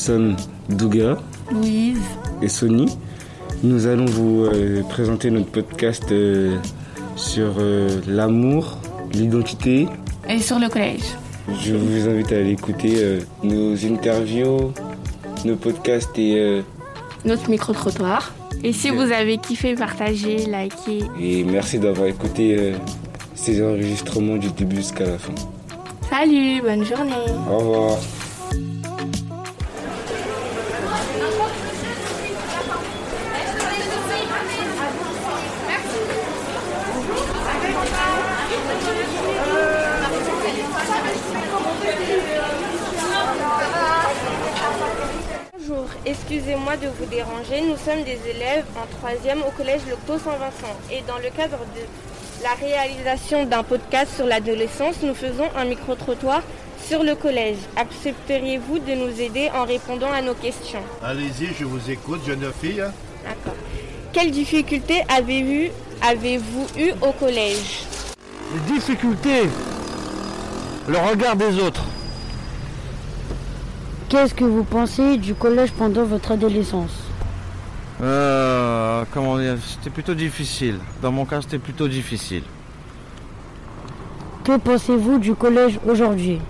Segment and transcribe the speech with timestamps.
[0.00, 0.36] sommes
[0.68, 1.18] Douga,
[1.52, 2.00] Louise,
[2.42, 2.86] et Sony.
[3.62, 6.56] Nous allons vous euh, présenter notre podcast euh,
[7.16, 8.78] sur euh, l'amour,
[9.12, 9.86] l'identité.
[10.28, 11.04] et sur le collège.
[11.62, 14.72] Je vous invite à l'écouter euh, nos interviews,
[15.44, 16.62] nos podcasts et,
[17.26, 18.32] Notre micro-trottoir.
[18.64, 21.04] Et si vous avez kiffé, partagez, likez.
[21.20, 22.74] et merci d'avoir écouté
[23.34, 25.34] ces enregistrements du début jusqu'à la fin.
[26.10, 27.12] Salut, bonne journée.
[27.50, 27.98] Au revoir.
[45.58, 47.60] Bonjour, excusez-moi de vous déranger.
[47.62, 52.42] Nous sommes des élèves en troisième au collège Locto Saint-Vincent et dans le cadre de
[52.42, 56.42] la réalisation d'un podcast sur l'adolescence, nous faisons un micro-trottoir
[56.84, 57.58] sur le collège.
[57.76, 60.82] Accepteriez-vous de nous aider en répondant à nos questions?
[61.02, 62.84] Allez-y, je vous écoute, jeune fille.
[63.24, 63.54] D'accord.
[64.12, 65.72] Quelles difficultés avez-vous
[66.02, 67.84] avez-vous eu au collège?
[68.54, 69.48] Les difficultés,
[70.88, 71.84] le regard des autres.
[74.08, 76.90] Qu'est-ce que vous pensez du collège pendant votre adolescence?
[78.02, 80.78] Euh, comment dire, c'était plutôt difficile.
[81.00, 82.42] Dans mon cas, c'était plutôt difficile.
[84.42, 86.40] Que pensez-vous du collège aujourd'hui?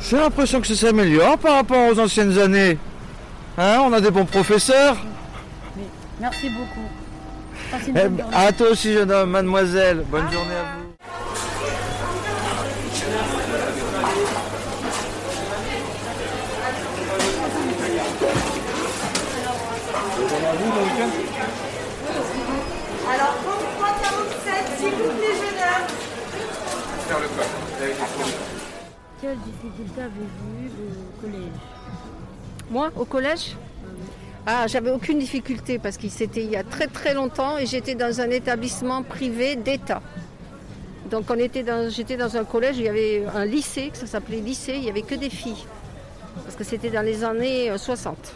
[0.00, 2.78] J'ai l'impression que ça s'améliore par rapport aux anciennes années.
[3.56, 4.96] Hein, on a des bons professeurs.
[6.20, 7.03] Merci beaucoup.
[7.74, 8.36] Passez une Eh, bonne journée.
[8.36, 10.04] à toi aussi, jeune homme, mademoiselle.
[10.08, 10.94] Bonne journée à vous.
[23.10, 23.34] Alors,
[23.78, 25.88] 33-47, s'il vous plaît, jeune homme.
[29.20, 31.60] Quelles difficultés avez-vous eu au collège?
[32.70, 33.56] Moi, au collège?
[34.46, 37.94] Ah, j'avais aucune difficulté parce que c'était il y a très très longtemps et j'étais
[37.94, 40.02] dans un établissement privé d'État.
[41.10, 43.96] Donc on était dans, j'étais dans un collège, où il y avait un lycée, que
[43.96, 45.64] ça s'appelait lycée, il n'y avait que des filles.
[46.42, 48.34] Parce que c'était dans les années euh, 60.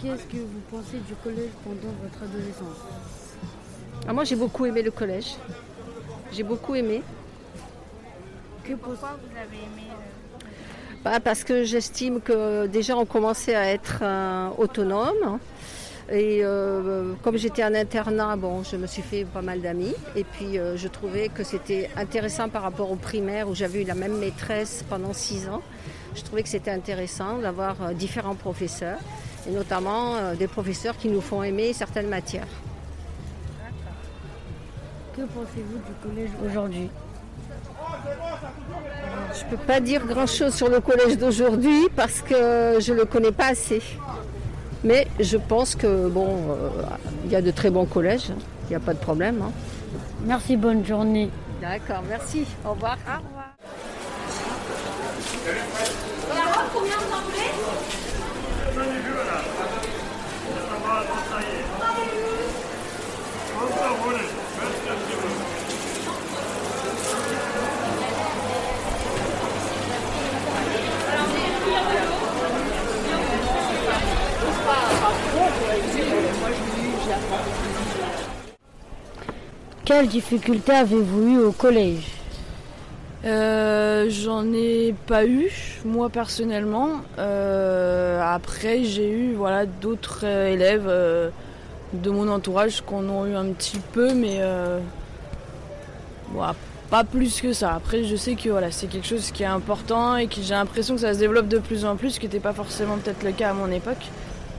[0.00, 2.78] Qu'est-ce que vous pensez du collège pendant votre adolescence?
[4.06, 5.34] Ah, moi j'ai beaucoup aimé le collège.
[6.32, 7.02] J'ai beaucoup aimé.
[8.62, 9.88] Que pensez vous avez aimé
[11.06, 15.38] Bah, parce que j'estime que déjà on commençait à être euh, autonome.
[16.10, 19.94] Et euh, comme j'étais en internat, bon, je me suis fait pas mal d'amis.
[20.16, 23.84] Et puis euh, je trouvais que c'était intéressant par rapport au primaire où j'avais eu
[23.84, 25.62] la même maîtresse pendant six ans.
[26.16, 28.98] Je trouvais que c'était intéressant d'avoir différents professeurs
[29.48, 32.48] et notamment des professeurs qui nous font aimer certaines matières.
[35.14, 36.90] Que pensez-vous du collège aujourd'hui?
[39.38, 43.04] Je ne peux pas dire grand-chose sur le collège d'aujourd'hui parce que je ne le
[43.04, 43.82] connais pas assez.
[44.84, 46.68] Mais je pense que bon, euh,
[47.24, 48.38] il y a de très bons collèges, hein.
[48.64, 49.42] il n'y a pas de problème.
[49.42, 49.52] hein.
[50.24, 51.30] Merci, bonne journée.
[51.60, 52.44] D'accord, merci.
[52.64, 52.96] Au revoir.
[79.86, 82.08] Quelles difficultés avez-vous eu au collège
[83.24, 85.48] Euh, J'en ai pas eu,
[85.84, 87.02] moi personnellement.
[87.20, 90.90] Euh, après, j'ai eu voilà d'autres euh, élèves
[91.92, 94.40] de mon entourage qu'on ont eu un petit peu, mais
[96.90, 97.72] pas plus que ça.
[97.72, 100.96] Après, je sais que voilà, c'est quelque chose qui est important et que j'ai l'impression
[100.96, 103.30] que ça se développe de plus en plus, ce qui n'était pas forcément peut-être le
[103.30, 104.04] cas à mon époque.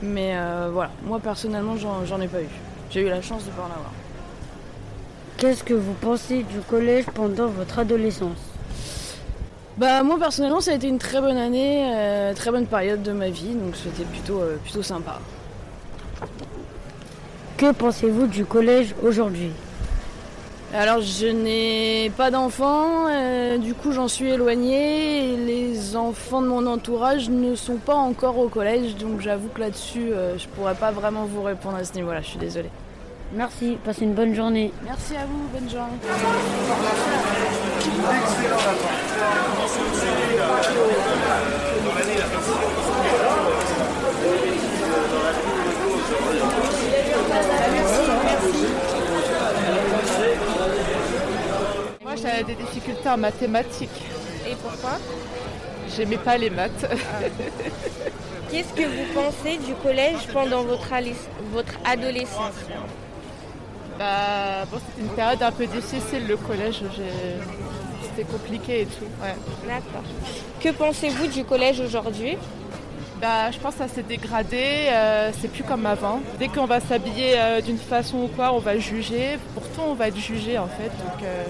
[0.02, 0.32] Mais
[0.72, 2.48] voilà, moi personnellement, j'en ai pas eu.
[2.90, 3.92] J'ai eu la chance de pas en avoir.
[5.38, 8.38] Qu'est-ce que vous pensez du collège pendant votre adolescence?
[9.76, 13.12] Bah moi personnellement ça a été une très bonne année, euh, très bonne période de
[13.12, 15.20] ma vie, donc c'était plutôt, euh, plutôt sympa.
[17.56, 19.50] Que pensez-vous du collège aujourd'hui?
[20.74, 26.48] Alors je n'ai pas d'enfants, euh, du coup j'en suis éloignée et les enfants de
[26.48, 30.90] mon entourage ne sont pas encore au collège, donc j'avoue que là-dessus je pourrais pas
[30.90, 32.70] vraiment vous répondre à ce niveau-là, je suis désolée.
[33.32, 34.72] Merci, passez une bonne journée.
[34.84, 35.98] Merci à vous, bonne journée.
[52.02, 53.90] Moi, j'avais des difficultés en mathématiques.
[54.48, 54.98] Et pourquoi?
[55.94, 56.86] J'aimais pas les maths.
[58.50, 60.88] Qu'est-ce que vous pensez du collège pendant votre,
[61.52, 62.54] votre adolescence?
[63.98, 66.82] Bah, bon, C'était une période un peu difficile, le collège.
[68.02, 69.04] C'était compliqué et tout.
[69.22, 69.34] Ouais.
[69.66, 70.04] D'accord.
[70.60, 72.36] Que pensez-vous du collège aujourd'hui?
[73.20, 76.20] Bah, je pense que ça s'est dégradé, euh, c'est plus comme avant.
[76.38, 79.38] Dès qu'on va s'habiller euh, d'une façon ou quoi, on va juger.
[79.54, 80.90] Pourtant, on va être jugé en fait.
[80.90, 81.44] Donc, euh,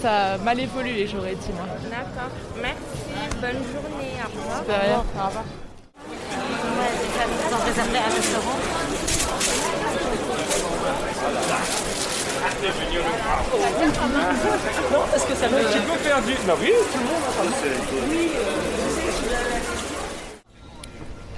[0.00, 1.66] ça a mal évolué, j'aurais dit moi.
[1.90, 2.30] D'accord.
[2.62, 3.28] Merci.
[3.42, 4.14] Bonne journée.
[4.24, 4.62] Au revoir.
[4.64, 4.96] De rien.
[4.96, 5.44] Au revoir.
[7.66, 8.58] Réservez un restaurant
[12.62, 12.68] Que
[15.34, 15.56] ça me...
[15.56, 17.42] Non, oui, tout le monde a
[18.08, 18.30] Oui.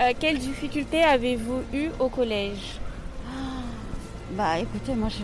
[0.01, 2.79] Euh, quelles difficultés avez-vous eues au collège
[4.33, 5.23] Bah écoutez, moi je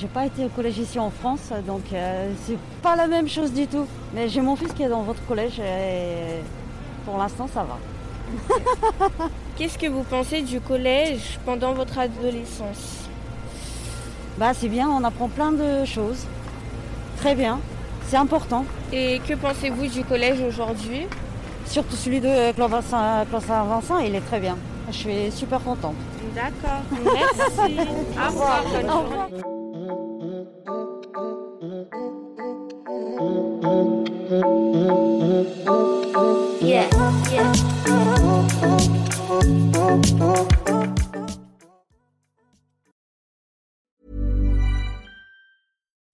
[0.00, 3.52] n'ai pas été au collège ici en France, donc euh, c'est pas la même chose
[3.52, 3.86] du tout.
[4.14, 6.40] Mais j'ai mon fils qui est dans votre collège et
[7.04, 7.78] pour l'instant ça va.
[9.58, 12.99] Qu'est-ce que vous pensez du collège pendant votre adolescence?
[14.38, 16.26] Bah c'est bien, on apprend plein de choses.
[17.18, 17.60] Très bien,
[18.08, 18.64] c'est important.
[18.92, 21.06] Et que pensez-vous du collège aujourd'hui?
[21.66, 24.56] Surtout celui de Claude Saint-Vincent, il est très bien.
[24.90, 25.94] Je suis super contente.
[26.34, 27.78] D'accord, merci.
[28.18, 29.16] Au revoir, bonne journée.
[36.62, 36.88] Yeah,
[37.30, 37.52] yeah.